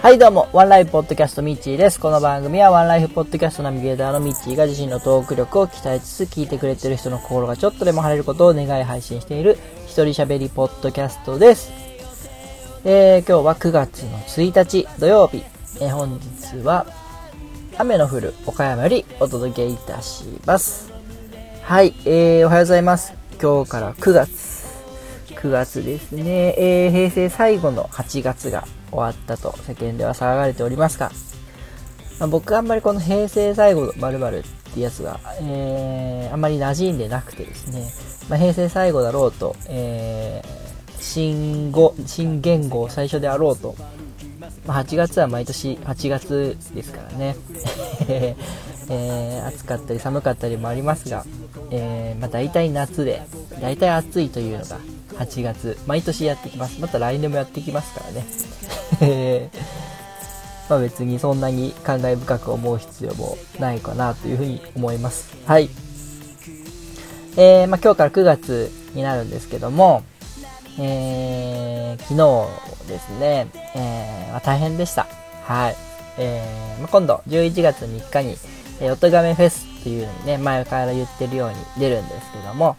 [0.00, 2.00] はいどうも、ワンライフポッドキャストミッチーです。
[2.00, 11.70] この番組はワンライフポッドキャストナビゲーターのミッチーが自身のトーク力を鍛えつつ聞いてくれてる人の心がちょっとでも晴れることを願い配信している一人喋りポッドキャストです。
[12.86, 15.44] えー、今日は9月の1日土曜日。
[15.82, 16.86] えー本日は
[17.76, 20.90] 雨の降る岡山よりお届けいたします。
[21.62, 23.12] はい、えー、おはようございます。
[23.38, 24.55] 今日から9月。
[25.46, 31.12] 9月ですね、えー平成最後の8月が終わったと世間では騒がれておりますが、
[32.18, 34.42] まあ僕はあんまりこの平成最後の〇〇っ
[34.74, 37.88] てやつが、えーあんまり馴染んでなくてですね、
[38.28, 43.76] まあ、平成最後だろうと、えー新語、新言語最初であろうと、
[44.66, 47.36] まあ、8月は毎年8月ですからね、
[48.08, 51.24] えー暑かったり寒かったりもありますが、
[51.70, 53.22] えーまあ、大体夏で
[53.60, 54.78] 大体暑いというのが
[55.18, 55.78] 8月。
[55.86, 56.80] 毎年やってきます。
[56.80, 58.26] また来年もやってきますからね。
[59.00, 59.58] え ー
[60.68, 65.28] まあ別にそんなに感慨深く思う必要もないかなというふうに思います。
[65.46, 65.70] はい。
[67.36, 70.02] えーまあ、今日から9月になるんですけども、
[70.78, 75.06] えー昨日ですね、えーまあ大変でした。
[75.44, 75.76] はい。
[76.18, 78.36] えーまあ、今度、11月3日に、
[78.80, 82.76] えー、おとがめフェスっていうのにね、前から言ってるように出るんですけども、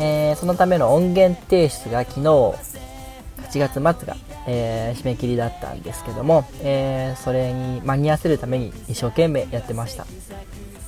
[0.00, 10.06] えーそのための音源提出が昨日、8月末が、えー締め切りだったんですけども、えーそれに間に合わせるために一生懸命やってました。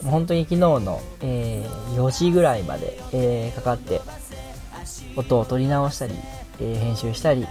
[0.05, 4.01] 本当に昨日の、え4時ぐらいまで、えかかって、
[5.17, 6.15] 音を取り直したり、
[6.61, 7.47] え編集したり、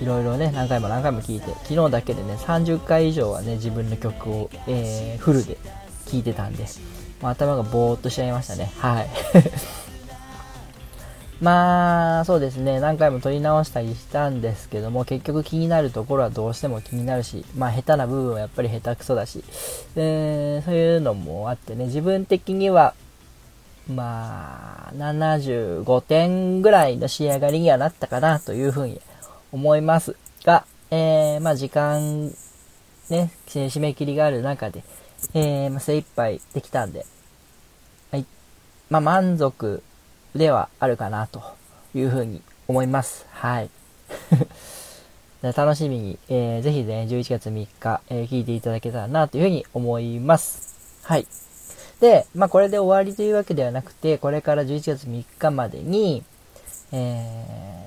[0.00, 5.56] いろいろね、何回も何回も聞いて、昨日だけでね、30回以上はね、自分の曲を、えーフルで
[6.06, 6.66] 聴いてたんで、
[7.22, 8.72] 頭がぼーっとしちゃいましたね。
[8.78, 9.08] はい。
[11.40, 19.42] まあ、そうですね、何回も撮り直したりしたんですけども、結局気になるところはどうしても気になるし、まあ、下手な部分はやっぱり下手くそだし、
[19.96, 22.92] えーそういうのもあってね、自分的には、
[23.88, 29.00] まあ、75点ぐらいの仕上がりにはなったかなというふうに
[29.50, 32.26] 思いますが、えーまあ時間、
[33.08, 34.84] ね、締め切りがある中で、
[35.32, 37.06] えーまあ、精一杯できたんで、
[38.10, 38.26] はい。
[38.90, 39.82] まあ満足
[40.34, 41.42] ではあるかなと
[41.94, 43.26] いうふうに思います。
[43.30, 43.70] はい。
[45.42, 51.00] 楽しみに、えーぜひね、11月3日、えー聞いていただけたらなというふうに思います。
[51.02, 51.26] はい。
[52.00, 56.22] で、まあこれで終わりというわけではなくて、これから11月3日までに、
[56.92, 57.86] え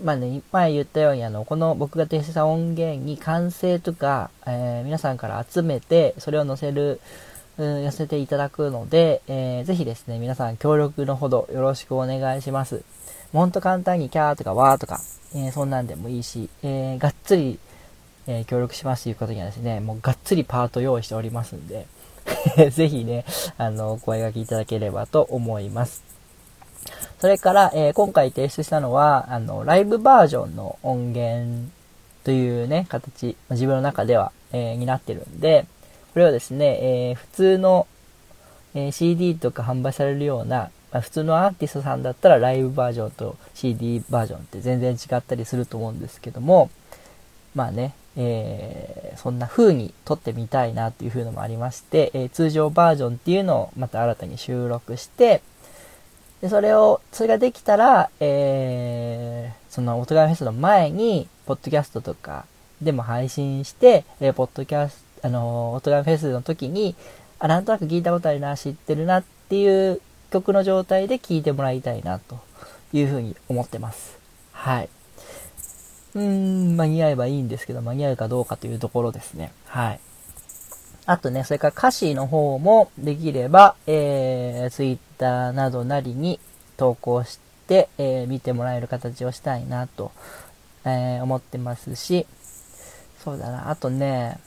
[0.00, 7.00] ーまあね、前言ったように、あの、この僕が提出した音源に完成とか、えー皆さんから集めて、それを載せる、
[7.58, 12.76] 寄せていただくので、えーぜひですね、皆さん協力のほどよろしくお願いします。
[13.32, 15.00] もうほんと簡単にキャーとかワーとか、
[15.34, 17.58] えーそんなんでもいいし、えーがっつり、
[18.26, 21.86] え協力しますという方にはですね、もうがっつりパート用意しておりますんで、
[22.70, 23.24] ぜひね、
[23.58, 26.02] あの、お声掛けいただければと思います。
[27.20, 31.70] それから、え今回提出したのは、あの、ライブバージョンの音源
[32.24, 35.66] というね、形、自分の中では、えになってるんで、
[36.14, 37.86] これをですね、えー普通の、
[38.74, 46.70] え CD とか販売されるような、まあ普通のアーティストさんだったらライブバージョンと CD バージョンって全然違ったりすると思うんですけども、
[47.54, 55.42] まあね、えーそんな風に撮ってみたいなっていう風のもありまして、えー通常バージョンっていうのをまた新たに収録して、
[56.40, 62.44] で、それを、それができたら、えーその、おとがフェスの前に、ポッドキャストとか
[62.82, 66.94] でも配信して、えーポッドキャス、あのー、おとがフェスの時に、
[67.38, 72.38] あ、なんとなく聞いたことあるな、知ってるなっていう曲の状態で聞いてもらいたいな、と
[72.92, 74.18] いうふうに思ってます。
[74.52, 74.90] はい。
[76.14, 79.50] うーん、間に合えばいいんですけど、間に合うかどうかというところですね。
[79.66, 80.00] はい。
[81.06, 86.38] あとね、それから歌詞の方もできれば、えー、ツイッターなどなりに
[86.76, 90.12] 投稿して、えー見てもらえる形をしたいなと、
[90.84, 92.26] えー思ってますし、
[93.24, 94.38] そうだな、あとね、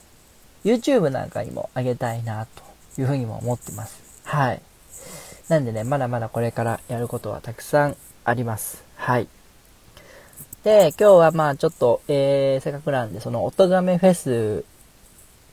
[0.64, 2.62] YouTube なんかにもあげたいなと
[3.00, 4.02] いうふうにも思ってます。
[4.24, 4.62] はい。
[5.48, 8.84] なんでね、まだまだこれからやることはたくさんあります。
[8.96, 9.28] はい。
[10.64, 14.64] で、今日はまあちょっと、えー、せっかくなんで、その、おとがめフェス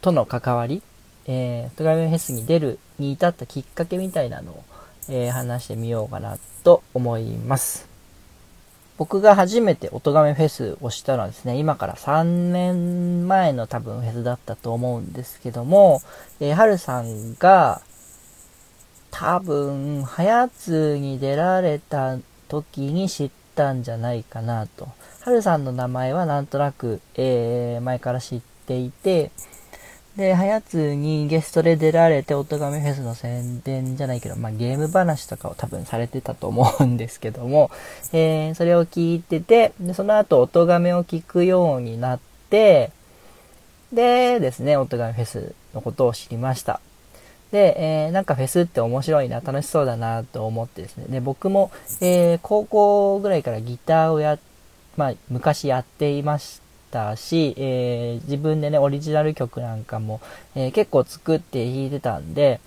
[0.01, 0.81] との関わり、
[1.27, 4.63] えー、おとがめフェスに出るに至ったきっかけみたいなのを、
[5.07, 7.94] えー話してみようかなと思います。
[8.97, 16.01] 僕が初めておとがめフェスをしたのはですね、今から3年前の多分フェスだったと思うんですけども、
[16.39, 17.81] えー、はるさんが、
[19.11, 24.87] 多分、はやつに出られた時に知ったんじゃないかなと。
[25.21, 29.31] はるさんの名前はなんとなく、えー、前から知っていて、
[30.17, 37.69] で、はやつにゲストで出られて、おとがめフェスの宣伝じゃないけど、まあ、ゲーム話とかを多分されてたと思うんですけども、
[38.13, 42.19] えー、それを聞いてて、で、その後、おとがめを聞くようになっ
[42.49, 42.91] て、
[43.91, 46.79] でですね、おとがめフェスのことを知りました。
[47.51, 51.07] で、えー、なんかフェスって面白いな、楽しそうだなと思ってですね。
[51.09, 54.39] で、僕も、えー、高校ぐらいからギターをや、
[54.95, 56.61] まあ、昔やっていまし
[56.91, 60.21] たし、えー、自分でね、オリジナル曲なんかも、
[60.55, 62.59] え結構作って弾いてたんで、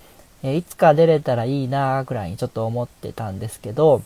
[0.43, 4.03] えいつか出れたらいいなぐらいにちょっと思ってたんですけど、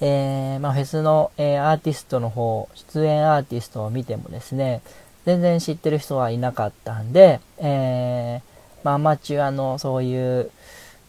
[0.00, 4.80] えまあ、フェスの、えアーティストの方、出演アーティストを見てもですね、
[5.28, 10.50] 全然知ってる人はいなかったんで、えー、まあ、アマチュアのそういう、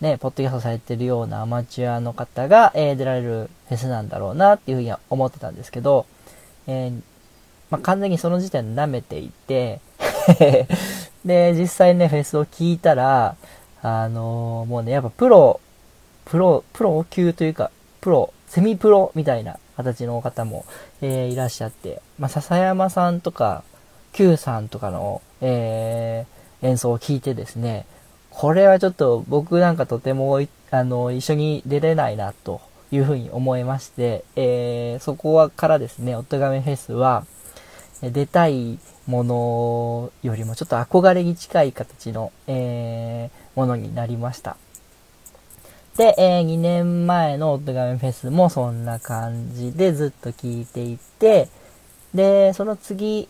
[0.01, 6.05] ね、ポッドキャストされてるようなアマチュアの方が、えー、出られるフェスなんだろうなっていうふうには思ってたんですけど、
[6.67, 6.91] え、
[7.69, 9.79] まあ、完全にその時点で舐めていて
[11.25, 13.35] で、実際ね、フェスを聞いたら、
[13.81, 15.59] あのー、もうね、やっぱプロ、
[16.25, 17.71] プロ、プロ級というか、
[18.01, 20.65] プロ、セミプロみたいな形の方も、
[21.01, 23.63] えー、いらっしゃって、まあ、笹山さんとか、
[24.13, 27.85] Q さんとかの、えー、演奏を聴いてですね、
[28.31, 30.39] これはちょっと僕なんかとても
[30.71, 32.61] あの一緒に出れないなと
[32.91, 37.25] いうふうに思いまして、えー、そこはからですね、おとがめフェスは
[38.01, 44.57] 出たいものよりもちょっと憧れに近い形の、えー、ものになりました。
[45.97, 51.49] で、えー、2年前のおとがめフェスもそんな感じでずっと聴いていて、
[52.13, 53.27] で、その次、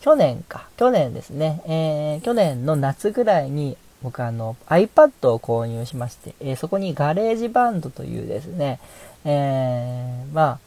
[0.00, 8.80] 去年か、去年ですね、えー、去年の夏ぐらいに僕あの iPad を購入しまして、えー、そこに GarageBand というですね、
[9.24, 10.58] えー、まあ、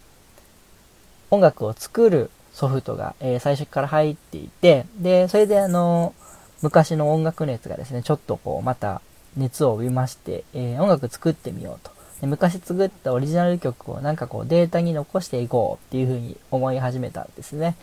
[1.30, 6.14] 音楽を作るソフトが、えー、最初から入っていて、で、それであの、
[6.62, 9.02] 昔の音楽熱がですね、ちょっとこう、また
[9.38, 11.92] 熱を帯びまして、えー、音楽作ってみようと。
[12.22, 17.76] で昔作ったオリジナル曲をなんかこうデータに残していこうっていうふうに思い始めたんですね。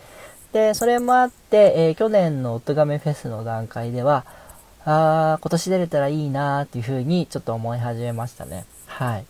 [0.52, 4.24] で、それもあって、えー、去年のおとがめフェスの段階では、
[4.84, 8.64] あー、今年出れたらいいなーっていう風にちょっと思い始めましたね。
[8.86, 9.26] はい。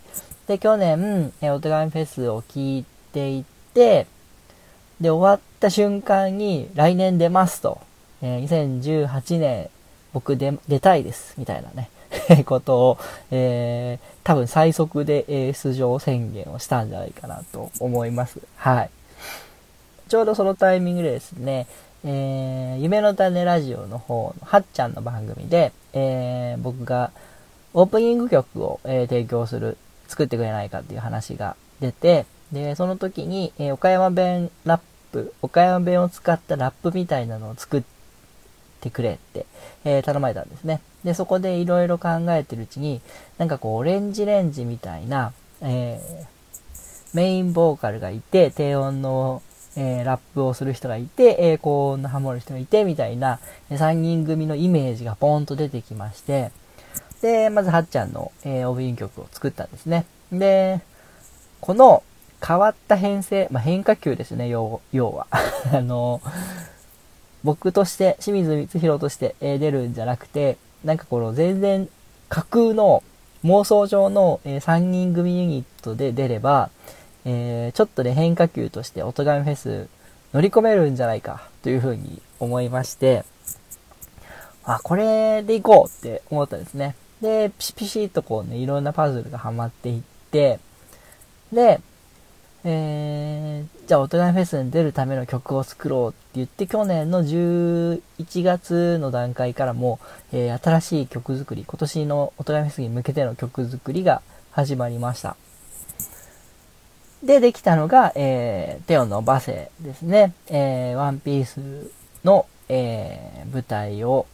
[0.47, 3.45] で、去年、えー、おとがめフェスを聞いてい
[3.75, 4.07] て、
[5.01, 7.81] で、終わった瞬間に、来年出ますと、
[8.23, 9.71] えー、2018年、
[10.13, 11.91] 僕で出たいです、みたいなね、
[12.45, 12.99] ことを、
[13.31, 18.41] えー、多分最速で、え、出場宣言をしたんじゃないかなと思います。
[18.57, 18.91] はい。
[20.09, 21.67] ちょうどそのタイミングでですね、
[22.05, 27.11] えー、夢の種ラジオの方のはっちゃんの番組で、えー、僕が
[27.75, 34.81] オープニング曲を、えー、提供する、作ってくれないかっていう話が出て、で、その時に、え岡山弁ラッ
[35.13, 37.83] プ、岡山弁を使ったラップみたいなのを作っ
[38.81, 39.47] てくれって、
[39.85, 40.81] え頼まれたんですね。
[41.05, 43.01] で、そこでいろいろ考えてるうちに、
[43.39, 46.01] なんかこう、オレンジレンジみたいな、え
[47.15, 49.43] メインボーカルがいて、低音の
[49.81, 53.39] えー、ラップをする人がいて、えー、高音のハモる人がいて、みたいな、
[53.71, 56.51] 3人組のイメージがポーンと出てきまして、
[57.23, 60.05] で、まずはっちゃんの、えー、オープニン曲を作ったんですね。
[60.33, 60.81] で、
[61.61, 62.03] この
[62.47, 65.27] 変わった編成、まあ、変化球ですね、要要は。
[65.73, 66.21] あの、
[67.45, 71.89] 僕として、清水光弘として、え、出るんじゃなくて、なんかこの全然
[72.29, 73.03] 架空の
[73.45, 76.71] 妄想上の、え、3人組ユニットで出れば、
[77.25, 79.89] えー、ちょっとね、変化球として音がめフェス
[80.33, 83.25] 乗り込めるんじゃないかというふうに思いまして、
[84.65, 86.95] あ、これでいこうって思ったんですね。
[87.21, 90.61] で、ピシピシッとこうね、いろんなパズルがはまっていって、
[91.53, 91.81] で、
[92.65, 98.01] えー、じゃあ、大人フェスに出るための曲を作ろうって言って、去年の11
[98.43, 100.01] 月の段階からも、
[100.33, 105.37] えー、新しい曲作り、今年の大人フェスに向けての曲作りが始まりました。
[107.23, 110.33] で、できたのが、えー、テオのバセですね。
[110.49, 111.91] えー、ワンピース
[112.25, 114.27] の、えー、舞台を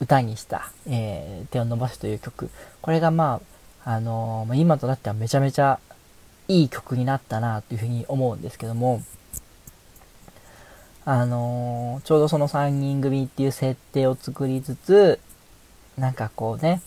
[0.00, 2.50] 歌にした、えー、テオのバセという曲。
[2.82, 3.40] これがま
[3.84, 5.78] あ、あのー、今となってはめちゃめちゃ
[6.48, 9.02] いい曲になったなというふうに思うんですけども、
[11.04, 15.20] あのー、ちょうどその3人組っていう設定を作りつつ、
[15.96, 16.82] なんかこうね、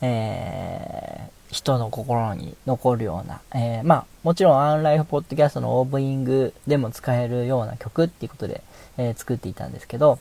[0.00, 8.62] えー、人の心に残るような、えー、まあ、もちろんアンライフポッドキャストのオープニングでも使えるような曲っていうことで、
[8.96, 10.18] えー、作っていたんですけど、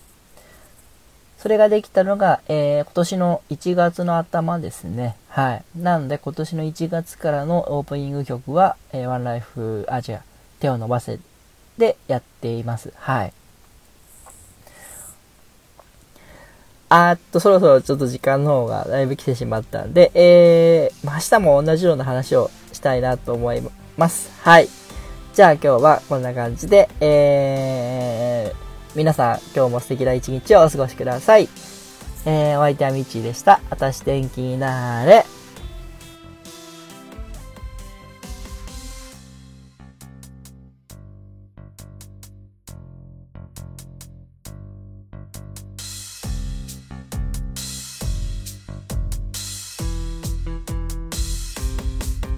[1.38, 5.16] それができたのが、えー、今年の1月の頭ですね。
[5.30, 5.64] はい。
[5.76, 10.22] なので今年の1月からのオープニング曲は、えー、ワンライフ、あ、違う、
[10.60, 11.20] 手を伸ばせ
[11.78, 12.92] でやっています。
[12.96, 13.34] はい。
[16.90, 23.62] あっと、そろそろちょっと時間の方がだいぶ来てしまったんで、えー、明日も同じような話をしたいなと思い
[23.98, 24.32] ます。
[24.42, 24.68] はい。
[25.36, 28.56] じゃあ今日はこんな感じで、えー、
[28.96, 31.48] 皆さん今日も素敵な一日をお過ごしください。
[32.32, 33.60] えー、お相手はみちでした。
[33.72, 35.26] あたし天気になれ。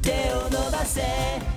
[0.01, 1.01] 手を伸ばせ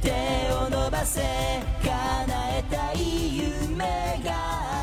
[0.02, 0.10] 手
[0.52, 3.84] を伸ばせ叶えたい夢
[4.24, 4.73] がある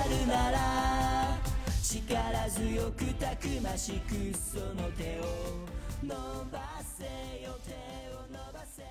[2.11, 5.23] 力強くたくましくその手を
[6.03, 6.13] 伸
[6.51, 7.05] ばせ
[7.41, 7.71] よ手
[8.13, 8.83] を伸ばせ